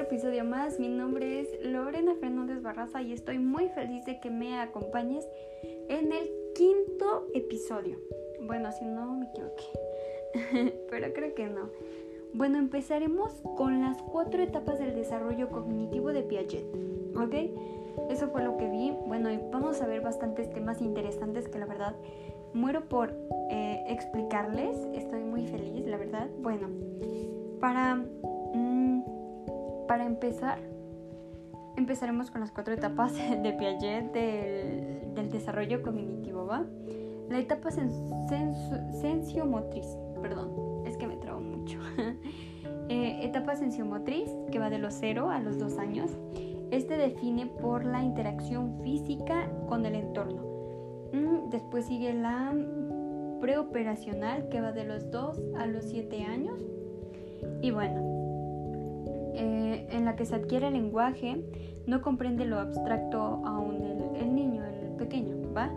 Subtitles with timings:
[0.00, 0.80] episodio más.
[0.80, 5.28] Mi nombre es Lorena Fernández Barraza y estoy muy feliz de que me acompañes
[5.88, 7.98] en el quinto episodio.
[8.40, 11.68] Bueno, si no me equivoqué, pero creo que no.
[12.32, 16.64] Bueno, empezaremos con las cuatro etapas del desarrollo cognitivo de Piaget,
[17.16, 17.34] ¿ok?
[18.10, 18.92] Eso fue lo que vi.
[19.06, 21.94] Bueno, vamos a ver bastantes temas interesantes que la verdad
[22.54, 23.14] muero por
[23.50, 24.78] eh, explicarles.
[24.94, 26.28] Estoy muy feliz, la verdad.
[26.38, 26.68] Bueno,
[27.60, 28.02] para,
[29.90, 30.60] para empezar,
[31.76, 33.12] empezaremos con las cuatro etapas
[33.42, 36.64] de Piaget del, desarrollo cognitivo, ¿va?
[37.28, 37.90] La etapa sen,
[39.00, 39.86] sensiomotriz,
[40.22, 41.80] perdón, es que me trago mucho.
[42.88, 46.12] eh, etapa sensiomotriz, que va de los 0 a los 2 años.
[46.70, 50.44] Este define por la interacción física con el entorno.
[51.12, 52.54] Mm, después sigue la
[53.40, 56.60] preoperacional, que va de los 2 a los 7 años.
[57.60, 58.09] Y bueno,
[59.34, 61.44] eh, en la que se adquiere el lenguaje,
[61.86, 65.70] no comprende lo abstracto aún el, el niño, el pequeño, ¿va?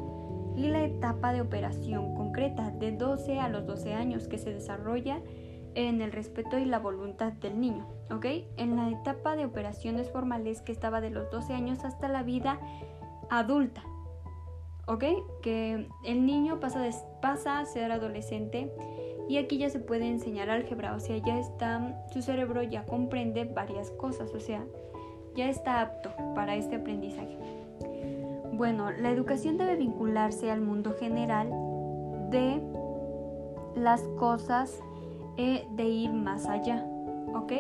[0.56, 5.20] Y la etapa de operación concreta, de 12 a los 12 años, que se desarrolla
[5.76, 8.26] en el respeto y la voluntad del niño, ¿ok?
[8.58, 12.60] En la etapa de operaciones formales que estaba de los 12 años hasta la vida
[13.30, 13.84] adulta,
[14.88, 15.04] ¿ok?
[15.42, 16.88] Que el niño pasa,
[17.22, 18.72] pasa a ser adolescente
[19.28, 23.46] y aquí ya se puede enseñar álgebra, o sea, ya está, su cerebro ya comprende
[23.46, 24.66] varias cosas, o sea,
[25.36, 27.38] ya está apto para este aprendizaje.
[28.54, 31.50] Bueno, la educación debe vincularse al mundo general
[32.30, 32.62] de
[33.76, 34.80] las cosas
[35.38, 36.86] eh, de ir más allá,
[37.34, 37.54] ¿ok?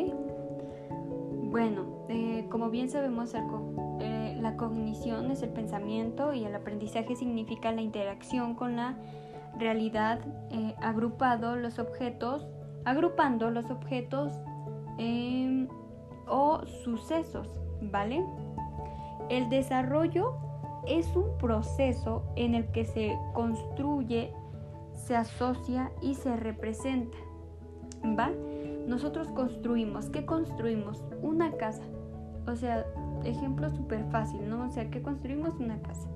[1.51, 3.33] Bueno, eh, como bien sabemos,
[3.99, 8.97] eh, la cognición es el pensamiento y el aprendizaje significa la interacción con la
[9.57, 10.19] realidad
[10.51, 12.47] eh, agrupado los objetos,
[12.85, 14.33] agrupando los objetos
[14.97, 15.67] em,
[16.27, 17.49] o sucesos,
[17.81, 18.23] ¿vale?
[19.29, 20.33] El desarrollo
[20.87, 24.33] es un proceso en el que se construye,
[24.93, 27.17] se asocia y se representa.
[28.03, 28.31] ¿Va?
[28.87, 31.03] Nosotros construimos, ¿qué construimos?
[31.21, 31.83] Una casa.
[32.45, 32.85] O sea,
[33.23, 34.69] ejemplo súper fácil, ¿no?
[34.69, 35.57] Sea, ¿qué construimos?
[35.59, 36.09] Una casa.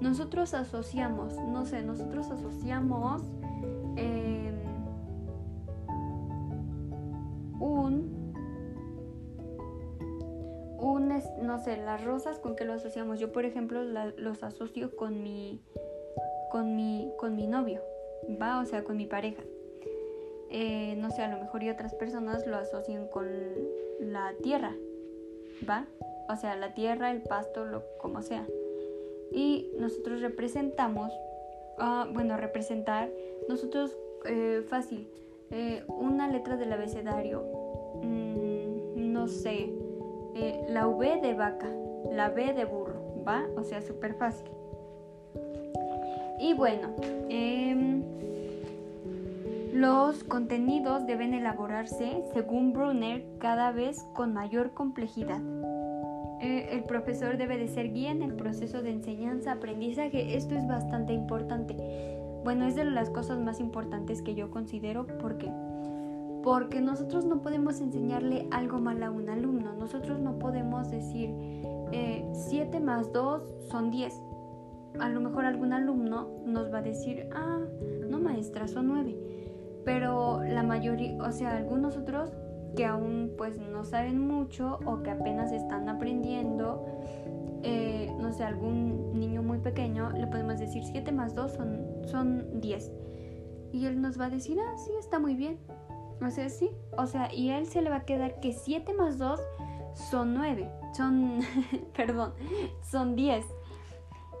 [0.00, 3.22] Nosotros asociamos, no sé, nosotros asociamos
[3.96, 4.52] eh,
[7.58, 8.20] un
[10.80, 11.12] un,
[11.42, 13.20] no sé, las rosas, ¿con qué lo asociamos?
[13.20, 15.62] Yo, por ejemplo, los asocio con mi,
[16.50, 17.82] con mi, con mi novio,
[18.40, 18.60] ¿va?
[18.60, 19.42] O sea, con mi pareja.
[20.48, 23.28] Eh, no sé, a lo mejor y otras personas lo asocian con
[24.00, 24.74] la tierra,
[25.68, 25.86] ¿va?
[26.28, 28.46] O sea, la tierra, el pasto, lo como sea.
[29.32, 31.12] Y nosotros representamos,
[31.78, 33.10] uh, bueno, representar,
[33.48, 33.96] nosotros,
[34.26, 35.08] eh, fácil,
[35.50, 37.44] eh, una letra del abecedario,
[38.02, 39.72] mmm, no sé,
[40.34, 41.68] eh, la V de vaca,
[42.12, 43.44] la B de burro, ¿va?
[43.56, 44.48] O sea, súper fácil.
[46.38, 46.94] Y bueno,
[47.28, 48.00] eh,
[49.74, 55.40] los contenidos deben elaborarse, según Brunner, cada vez con mayor complejidad.
[56.40, 60.36] Eh, el profesor debe de ser guía en el proceso de enseñanza-aprendizaje.
[60.36, 61.76] Esto es bastante importante.
[62.44, 65.52] Bueno, es de las cosas más importantes que yo considero porque
[66.42, 69.74] porque nosotros no podemos enseñarle algo mal a un alumno.
[69.74, 71.34] Nosotros no podemos decir
[71.90, 74.22] 7 eh, más 2 son 10.
[75.00, 77.60] A lo mejor algún alumno nos va a decir, ah,
[78.08, 79.16] no maestra, son 9.
[79.84, 82.32] Pero la mayoría, o sea, algunos otros
[82.76, 86.86] que aún pues no saben mucho o que apenas están aprendiendo,
[87.62, 92.60] eh, no sé, algún niño muy pequeño, le podemos decir 7 más 2 son, son
[92.60, 92.92] 10.
[93.72, 95.58] Y él nos va a decir, ah, sí, está muy bien.
[96.24, 96.70] O sea, sí.
[96.96, 99.40] O sea, y él se le va a quedar que 7 más 2
[99.94, 100.68] son 9.
[100.96, 101.40] Son,
[101.96, 102.34] perdón,
[102.82, 103.44] son 10.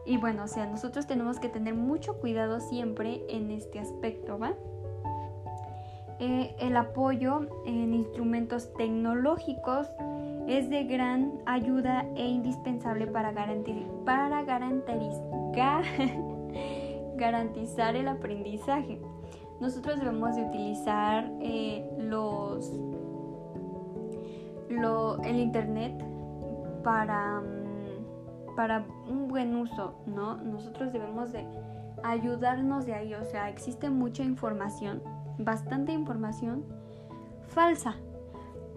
[0.06, 4.54] Y bueno, o sea, nosotros tenemos que tener mucho cuidado siempre en este aspecto, ¿va?
[6.20, 9.88] Eh, el apoyo en instrumentos tecnológicos
[10.46, 14.44] es de gran ayuda e indispensable para, garantir, para
[17.16, 19.00] garantizar el aprendizaje
[19.60, 22.72] nosotros debemos de utilizar eh, los
[24.70, 26.02] lo, el internet
[26.82, 30.36] para, mm, para un buen uso, ¿no?
[30.36, 31.46] Nosotros debemos de
[32.02, 35.02] ayudarnos de ahí, o sea, existe mucha información,
[35.44, 36.64] bastante información
[37.48, 37.96] falsa,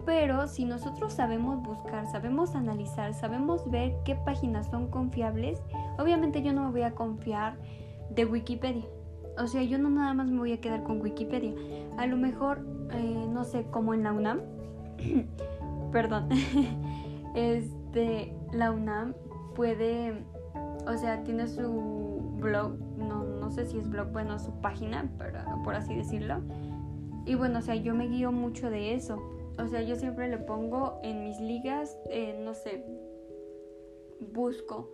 [0.04, 5.62] pero si nosotros sabemos buscar, sabemos analizar, sabemos ver qué páginas son confiables,
[5.98, 7.56] obviamente yo no me voy a confiar
[8.10, 8.84] de Wikipedia,
[9.38, 11.54] o sea, yo no nada más me voy a quedar con Wikipedia.
[11.96, 14.40] A lo mejor, eh, no sé, como en la UNAM,
[15.92, 16.28] perdón,
[17.34, 19.14] este, la UNAM
[19.54, 20.24] puede,
[20.86, 22.76] o sea, tiene su blog,
[23.54, 25.10] sé si es blog, bueno, su página,
[25.64, 26.40] por así decirlo.
[27.26, 29.22] Y bueno, o sea, yo me guío mucho de eso.
[29.58, 32.84] O sea, yo siempre le pongo en mis ligas, eh, no sé,
[34.32, 34.92] busco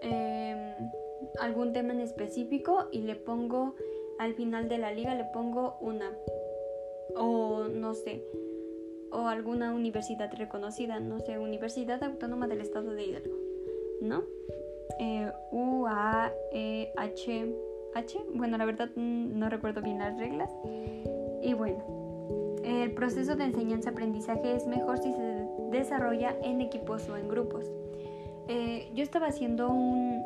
[0.00, 0.74] em,
[1.40, 3.74] algún tema en específico y le pongo
[4.18, 6.12] al final de la liga, le pongo una.
[7.16, 8.24] O no sé,
[9.10, 13.36] o alguna universidad reconocida, no sé, Universidad Autónoma del Estado de Hidalgo,
[14.00, 14.22] ¿no?
[15.00, 17.52] Eh, U, A, E, H,
[17.94, 20.50] H, bueno, la verdad mm, no recuerdo bien las reglas.
[21.42, 21.84] Y bueno,
[22.64, 27.70] el proceso de enseñanza-aprendizaje es mejor si se desarrolla en equipos o en grupos.
[28.48, 30.22] Eh, yo estaba haciendo un,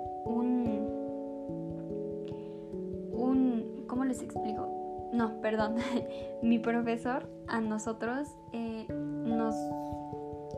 [3.13, 5.11] un, ¿cómo les explico?
[5.13, 5.77] No, perdón,
[6.43, 9.55] mi profesor a nosotros eh, nos,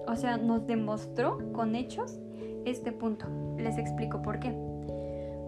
[0.06, 2.18] o sea, nos demostró con hechos
[2.64, 3.26] este punto.
[3.58, 4.65] Les explico por qué.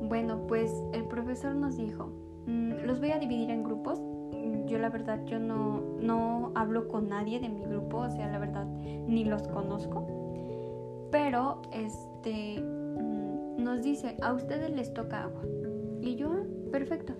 [0.08, 2.10] Bueno, pues el profesor nos dijo,
[2.46, 4.00] mm, los voy a dividir en grupos.
[4.66, 8.38] Yo la verdad, yo no, no hablo con nadie de mi grupo, o sea, la
[8.38, 8.66] verdad,
[9.06, 10.06] ni los conozco.
[11.10, 15.42] Pero, este, mm, nos dice, a ustedes les toca agua.
[16.00, 17.14] Y yo, ah, perfecto.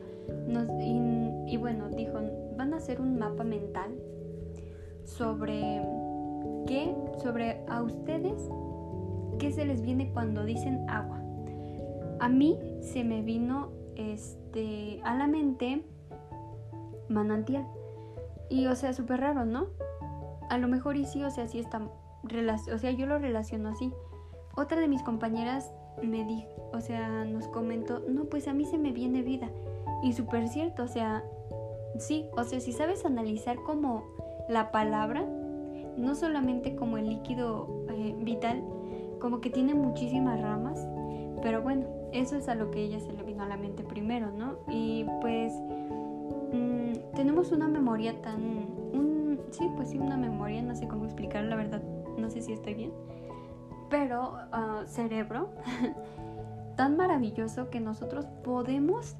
[0.46, 2.18] Nos, y, y bueno, dijo,
[2.56, 3.92] van a hacer un mapa mental
[5.04, 5.82] sobre
[6.66, 8.48] qué, sobre a ustedes,
[9.38, 11.17] qué se les viene cuando dicen agua.
[12.20, 15.84] A mí se me vino este, a la mente
[17.08, 17.66] manantial.
[18.50, 19.66] Y o sea, súper raro, ¿no?
[20.48, 23.92] A lo mejor y sí, o sea, sí está, o sea, yo lo relaciono así.
[24.56, 25.70] Otra de mis compañeras
[26.02, 29.50] me dijo, o sea, nos comentó, no, pues a mí se me viene vida.
[30.02, 31.24] Y súper cierto, o sea,
[31.98, 34.04] sí, o sea, si sabes analizar como
[34.48, 35.24] la palabra,
[35.96, 38.62] no solamente como el líquido eh, vital,
[39.20, 40.86] como que tiene muchísimas ramas,
[41.42, 44.30] pero bueno, eso es a lo que ella se le vino a la mente primero,
[44.30, 44.56] ¿no?
[44.68, 45.52] Y pues
[46.52, 48.66] mm, tenemos una memoria tan,
[49.50, 51.82] sí, pues sí, una memoria, no sé cómo explicarlo, la verdad,
[52.16, 52.92] no sé si estoy bien,
[53.90, 55.50] pero uh, cerebro
[56.76, 59.16] tan maravilloso que nosotros podemos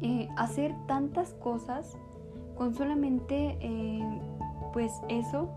[0.00, 1.96] eh, hacer tantas cosas
[2.54, 4.20] con solamente eh,
[4.72, 5.48] pues eso,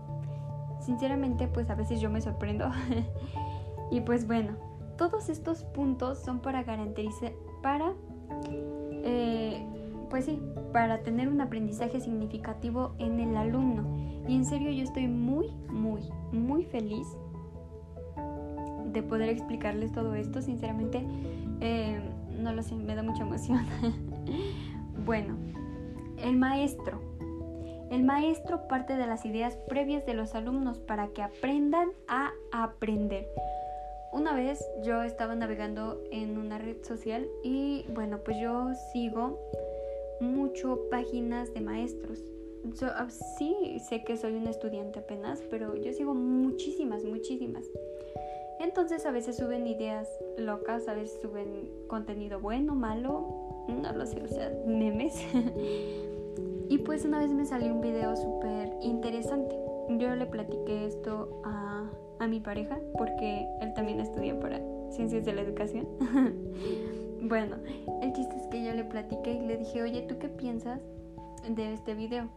[0.80, 2.70] sinceramente pues a veces yo me sorprendo.
[3.90, 4.56] y pues bueno,
[5.02, 7.92] todos estos puntos son para garantizar, para,
[9.02, 9.66] eh,
[10.08, 10.40] pues sí,
[10.72, 13.82] para tener un aprendizaje significativo en el alumno.
[14.28, 17.08] Y en serio yo estoy muy, muy, muy feliz
[18.92, 20.40] de poder explicarles todo esto.
[20.40, 21.04] Sinceramente,
[21.60, 22.00] eh,
[22.38, 23.66] no lo sé, me da mucha emoción.
[25.04, 25.34] bueno,
[26.18, 27.00] el maestro.
[27.90, 33.26] El maestro parte de las ideas previas de los alumnos para que aprendan a aprender.
[34.12, 39.40] Una vez yo estaba navegando en una red social y bueno, pues yo sigo
[40.20, 42.22] mucho páginas de maestros.
[42.82, 47.64] Ah, sí, sé que soy un estudiante apenas, pero yo sigo muchísimas, muchísimas.
[48.60, 54.22] Entonces a veces suben ideas locas, a veces suben contenido bueno, malo, no lo sé,
[54.22, 55.14] o sea, memes.
[56.68, 59.54] Y pues una vez me salió un video súper interesante.
[59.98, 61.90] Yo le platiqué esto a,
[62.22, 64.60] a mi pareja porque él también estudia para
[64.90, 65.86] ciencias de la educación.
[67.22, 67.56] bueno,
[68.00, 70.80] el chiste es que yo le platiqué y le dije, oye, ¿tú qué piensas
[71.48, 72.28] de este video?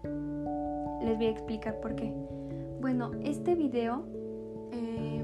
[1.03, 2.13] Les voy a explicar por qué.
[2.81, 4.03] Bueno, este video,
[4.71, 5.23] eh,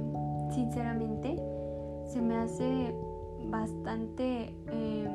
[0.52, 1.36] sinceramente,
[2.06, 2.94] se me hace
[3.50, 4.54] bastante...
[4.72, 5.08] Eh,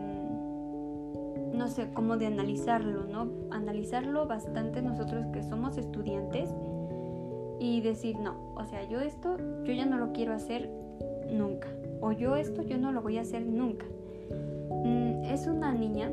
[1.52, 3.30] no sé, cómo de analizarlo, ¿no?
[3.50, 6.50] Analizarlo bastante nosotros que somos estudiantes
[7.58, 10.70] y decir, no, o sea, yo esto, yo ya no lo quiero hacer
[11.30, 11.68] nunca.
[12.00, 13.86] O yo esto, yo no lo voy a hacer nunca.
[14.84, 16.12] Mm, es una niña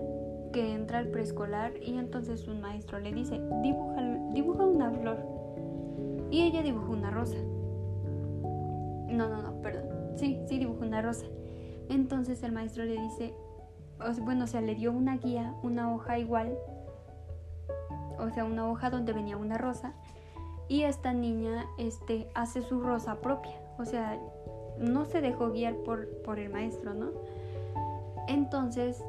[0.54, 4.02] que entra al preescolar y entonces un maestro le dice, dibuja,
[4.34, 5.18] dibuja una flor.
[6.32, 7.38] Y ella dibuja una rosa.
[9.10, 9.86] No, no, no, perdón.
[10.16, 11.26] Sí, sí, dibuja una rosa.
[11.90, 13.34] Entonces el maestro le dice,
[14.22, 16.58] bueno, o sea, le dio una guía, una hoja igual,
[18.20, 19.94] o sea, una hoja donde venía una rosa,
[20.67, 24.20] y esta niña este, hace su rosa propia, o sea,
[24.79, 27.12] no se dejó guiar por, por el maestro, ¿no?
[28.27, 29.03] Entonces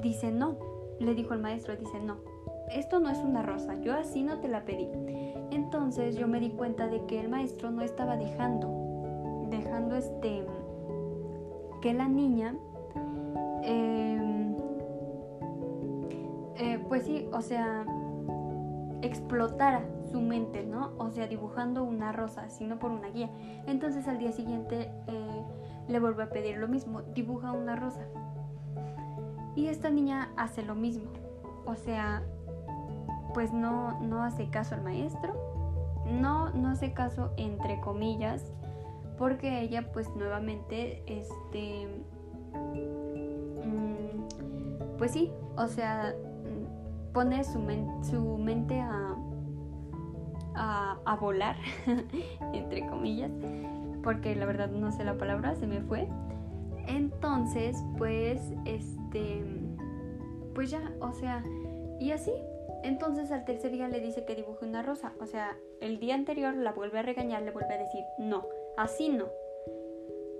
[0.00, 0.56] dice no,
[0.98, 2.16] le dijo el maestro, dice no,
[2.70, 4.88] esto no es una rosa, yo así no te la pedí.
[5.50, 10.46] Entonces yo me di cuenta de que el maestro no estaba dejando, dejando este,
[11.82, 12.56] que la niña
[13.62, 14.56] Em,
[16.56, 17.86] eh, pues sí, o sea,
[19.02, 19.82] explotara
[20.12, 20.92] su mente, ¿no?
[20.98, 23.30] O sea, dibujando una rosa, sino por una guía.
[23.66, 25.42] Entonces al día siguiente eh,
[25.88, 28.06] le vuelve a pedir lo mismo, dibuja una rosa.
[29.56, 31.10] Y esta niña hace lo mismo.
[31.64, 32.22] O sea,
[33.34, 35.34] pues no, no hace caso al maestro.
[36.20, 38.52] No, no hace caso entre comillas.
[39.18, 42.04] Porque ella pues nuevamente, este...
[43.64, 46.14] Mm, pues sí, o sea,
[47.12, 47.60] pone su,
[48.02, 49.14] su mente a,
[51.04, 51.56] a, volar,
[52.52, 53.30] entre comillas,
[54.02, 56.08] porque la verdad no sé la palabra, se me fue.
[56.86, 59.42] Entonces, pues, este,
[60.54, 61.44] pues ya, o sea,
[62.00, 62.32] y así.
[62.82, 65.12] Entonces al tercer día le dice que dibuje una rosa.
[65.20, 69.08] O sea, el día anterior la vuelve a regañar, le vuelve a decir, no, así
[69.08, 69.26] no.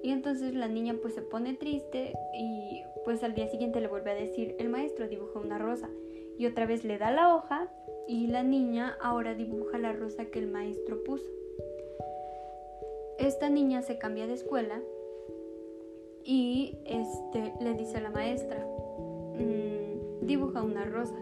[0.03, 4.11] Y entonces la niña pues se pone triste y pues al día siguiente le vuelve
[4.11, 5.89] a decir, el maestro dibujó una rosa.
[6.39, 7.69] Y otra vez le da la hoja
[8.07, 11.27] y la niña ahora dibuja la rosa que el maestro puso.
[13.19, 14.81] Esta niña se cambia de escuela
[16.25, 18.67] y este le dice a la maestra,
[19.39, 21.17] mm, dibuja una rosa.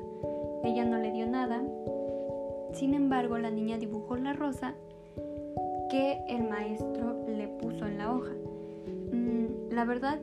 [0.65, 1.63] Ella no le dio nada.
[2.73, 4.75] Sin embargo, la niña dibujó la rosa
[5.91, 8.33] que el maestro le puso en la hoja.
[9.13, 10.21] Mm, la verdad,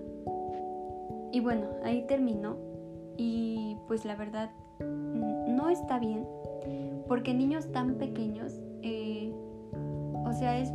[1.32, 2.56] y bueno, ahí terminó.
[3.18, 6.26] Y pues la verdad, mm, no está bien
[7.08, 9.32] porque niños tan pequeños, eh,
[10.26, 10.72] o sea, es,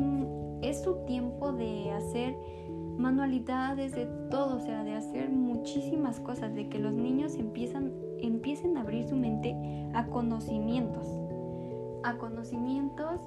[0.62, 2.34] es su tiempo de hacer
[2.98, 8.76] manualidades, de todo, o sea, de hacer muchísimas cosas, de que los niños empiezan, empiecen
[8.76, 9.56] a abrir su mente
[9.94, 11.06] a conocimientos,
[12.04, 13.20] a conocimientos,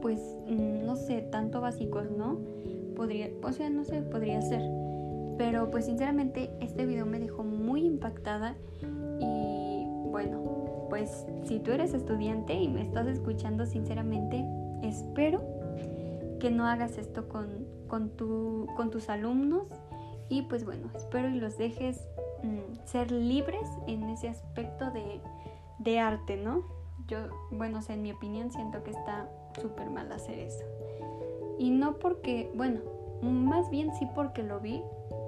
[0.00, 2.38] pues, mm, no sé, tanto básicos, ¿no?
[2.96, 4.62] Podría, o sea, no sé, podría ser.
[5.38, 8.56] Pero pues sinceramente este video me dejó muy impactada
[9.20, 10.59] y bueno,
[10.90, 14.44] pues si tú eres estudiante y me estás escuchando sinceramente,
[14.82, 15.42] espero
[16.40, 18.10] que no hagas esto con, con,
[18.76, 19.68] con tus alumnos
[20.28, 22.06] y pues bueno, espero y los dejes
[22.42, 25.20] mm, ser libres en ese aspecto de,
[25.78, 26.64] de arte, ¿no?
[27.06, 27.18] Yo,
[27.50, 29.28] bueno, o en mi opinión siento que está
[29.60, 30.64] súper mal hacer eso.
[31.58, 32.80] Y no porque, bueno,
[33.22, 34.82] más bien sí porque lo vi,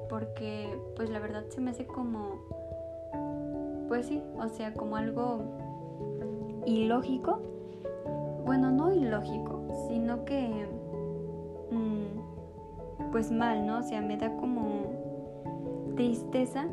[0.09, 2.51] porque pues la verdad se me hace como
[3.92, 5.42] pues sí, o sea, como algo
[6.64, 7.40] ilógico.
[8.46, 10.66] Bueno, no ilógico, sino que
[11.70, 13.80] mm, pues mal, ¿no?
[13.80, 16.68] O sea, me da como tristeza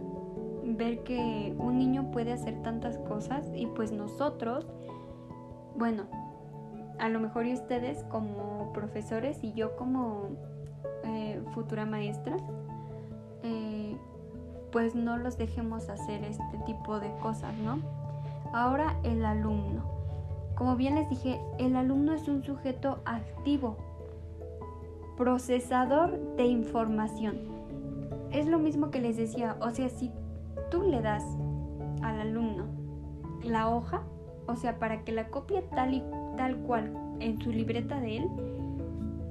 [0.64, 4.66] ver que un niño puede hacer tantas cosas y pues nosotros,
[5.76, 6.04] bueno,
[7.00, 10.30] a lo mejor y ustedes como profesores y yo como
[11.04, 12.38] eh, futura maestra,
[14.72, 17.80] pues no los dejemos hacer este tipo de cosas, ¿no?
[18.54, 19.84] Ahora el alumno.
[20.56, 23.78] Como bien les dije, el alumno es un sujeto activo,
[25.18, 27.38] procesador de información.
[28.32, 30.12] Es lo mismo que les decía, o sea, si
[30.70, 31.24] tú le das
[32.02, 32.66] al alumno
[33.44, 34.02] la hoja,
[34.48, 36.04] o sea, para que la copie tal y
[36.38, 38.30] tal cual en su libreta de él,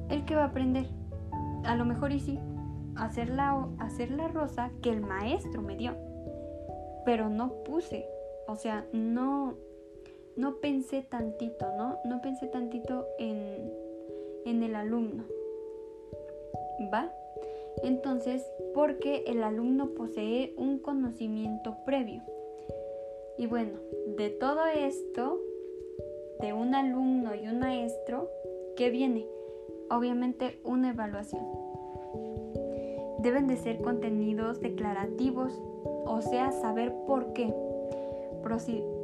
[0.09, 0.87] el que va a aprender.
[1.65, 2.39] A lo mejor y sí,
[2.99, 5.95] hacer la, hacer la rosa que el maestro me dio.
[7.05, 8.07] Pero no puse,
[8.47, 9.57] o sea, no,
[10.37, 11.99] no pensé tantito, ¿no?
[12.05, 13.73] No pensé tantito en,
[14.45, 15.25] en el alumno.
[16.93, 17.13] ¿Va?
[17.83, 22.23] Entonces, porque el alumno posee un conocimiento previo.
[23.39, 23.79] Y bueno,
[24.17, 25.41] de todo esto,
[26.41, 28.29] de un alumno y un maestro,
[28.77, 29.27] ¿qué viene?
[29.91, 31.68] Obviamente una evaluación
[33.19, 35.61] deben de ser contenidos declarativos,
[36.07, 37.53] o sea, saber por qué.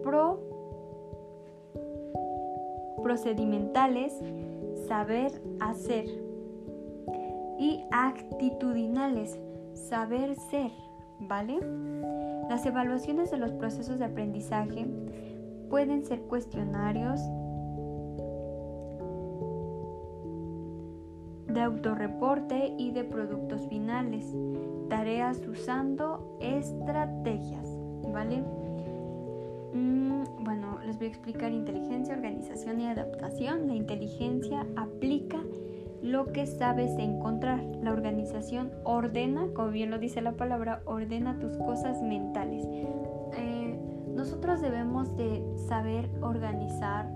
[0.02, 0.38] Pro,
[3.02, 4.14] procedimentales,
[4.86, 6.06] saber hacer.
[7.58, 9.38] Y actitudinales,
[9.74, 10.70] saber ser,
[11.20, 11.58] ¿vale?
[12.48, 14.86] Las evaluaciones de los procesos de aprendizaje
[15.70, 17.20] pueden ser cuestionarios,
[21.54, 24.26] de autorreporte y de productos finales.
[24.88, 27.68] Tareas usando estrategias,
[28.12, 28.42] ¿vale?
[29.72, 33.68] Mm, bueno, les voy a explicar inteligencia, organización y adaptación.
[33.68, 35.40] La inteligencia aplica
[36.02, 37.62] lo que sabes encontrar.
[37.82, 42.66] La organización ordena, como bien lo dice la palabra, ordena tus cosas mentales.
[43.36, 43.78] Eh,
[44.14, 47.10] nosotros debemos de saber organizar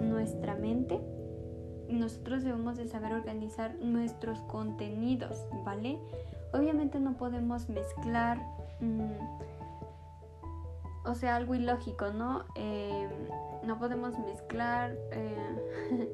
[0.00, 1.00] nuestra mente
[1.92, 5.98] nosotros debemos de saber organizar nuestros contenidos, ¿vale?
[6.52, 8.38] Obviamente no podemos mezclar,
[8.80, 9.12] mm,
[11.04, 12.44] o sea, algo ilógico, ¿no?
[12.54, 13.08] Eh,
[13.64, 16.08] no podemos mezclar, eh,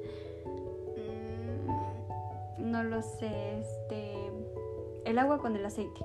[2.59, 4.15] mm, no lo sé, este,
[5.05, 6.05] el agua con el aceite.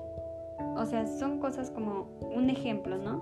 [0.76, 3.18] O sea, son cosas como un ejemplo, ¿no?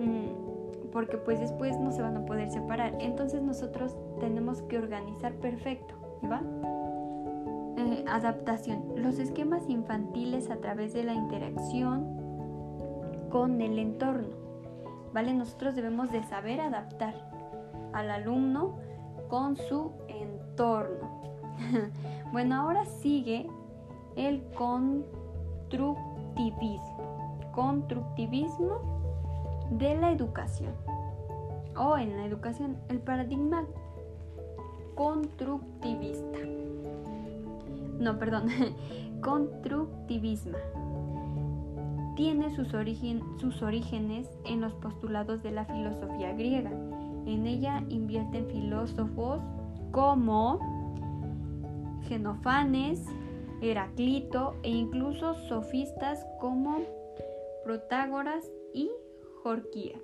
[0.00, 2.96] Mm, porque pues después no se van a poder separar.
[3.00, 5.94] Entonces nosotros tenemos que organizar perfecto,
[6.30, 6.40] ¿va?
[7.76, 8.92] Eh, adaptación.
[8.94, 12.06] Los esquemas infantiles a través de la interacción
[13.30, 14.28] con el entorno.
[15.12, 15.34] ¿Vale?
[15.34, 17.16] Nosotros debemos de saber adaptar
[17.92, 18.76] al alumno
[19.28, 21.20] con su entorno.
[22.32, 23.48] bueno, ahora sigue
[24.14, 27.50] el constructivismo.
[27.52, 30.74] Constructivismo de la educación.
[31.76, 33.66] O en la educación, el paradigma
[34.94, 36.38] constructivista.
[37.98, 38.48] No, perdón,
[39.22, 40.58] constructivismo.
[42.16, 42.68] Tiene sus,
[43.40, 46.70] sus orígenes en los postulados de la filosofía griega.
[47.26, 49.40] En ella invierten filósofos
[49.92, 50.58] como
[52.08, 53.06] Genofanes,
[53.60, 56.80] Heraclito e incluso sofistas como
[57.64, 58.44] Protágoras
[58.74, 58.90] y
[59.42, 60.00] Jorquías.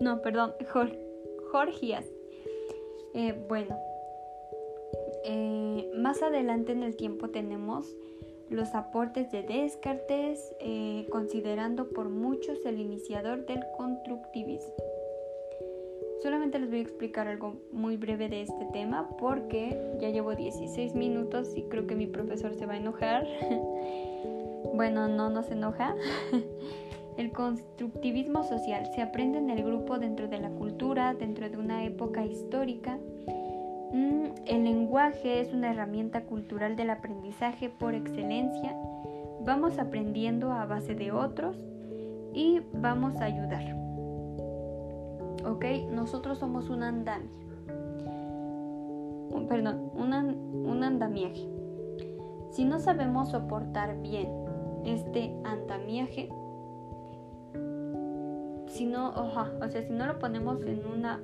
[0.00, 0.54] No, perdón,
[1.52, 2.06] Jorgías.
[3.14, 3.76] Eh, bueno,
[5.24, 7.96] eh, más adelante en el tiempo tenemos
[8.48, 14.74] los aportes de Descartes, eh, considerando por muchos el iniciador del constructivismo.
[16.22, 20.94] Solamente les voy a explicar algo muy breve de este tema porque ya llevo 16
[20.94, 23.26] minutos y creo que mi profesor se va a enojar.
[24.74, 25.96] bueno, no nos enoja.
[27.16, 31.84] el constructivismo social se aprende en el grupo dentro de la cultura, dentro de una
[31.84, 32.98] época histórica.
[33.92, 38.76] Mm, el lenguaje es una herramienta cultural del aprendizaje por excelencia.
[39.44, 41.56] Vamos aprendiendo a base de otros
[42.32, 43.76] y vamos a ayudar.
[45.44, 45.64] ¿ok?
[45.90, 47.30] Nosotros somos un andamio.
[49.48, 51.48] Perdón, un andamiaje.
[52.52, 54.28] Si no sabemos soportar bien
[54.84, 56.28] este andamiaje,
[58.80, 61.20] si no, o sea, si no lo ponemos en una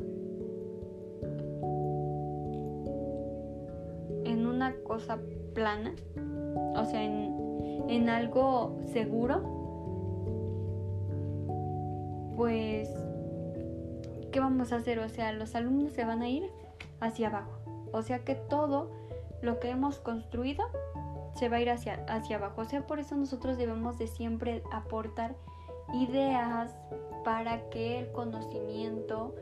[4.26, 5.18] en una cosa
[5.54, 5.94] plana,
[6.74, 9.40] o sea, en, en algo seguro,
[12.36, 12.90] pues
[14.32, 14.98] ¿qué vamos a hacer?
[14.98, 16.50] O sea, los alumnos se van a ir
[17.00, 17.58] hacia abajo.
[17.90, 18.90] O sea que todo
[19.40, 20.62] lo que hemos construido
[21.36, 22.60] se va a ir hacia, hacia abajo.
[22.60, 25.36] O sea, por eso nosotros debemos de siempre aportar
[25.94, 26.74] ideas
[27.24, 29.34] para que el conocimiento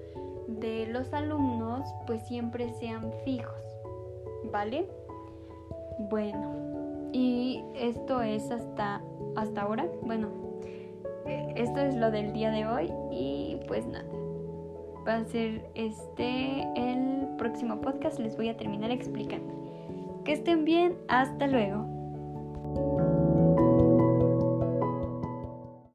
[0.47, 3.63] de los alumnos pues siempre sean fijos.
[4.53, 4.89] ¿Vale?
[6.11, 9.01] Bueno, y esto es hasta,
[9.37, 9.87] hasta ahora.
[10.03, 10.29] Bueno,
[11.27, 14.05] eh, esto es lo del día de hoy y pues nada
[15.07, 19.53] va a ser este el próximo podcast les voy a terminar explicando.
[20.25, 21.94] Que estén bien, hasta luego.